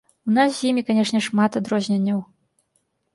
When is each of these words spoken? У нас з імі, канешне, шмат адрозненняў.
У 0.29 0.31
нас 0.37 0.53
з 0.59 0.69
імі, 0.69 0.83
канешне, 0.87 1.21
шмат 1.27 1.57
адрозненняў. 1.59 2.19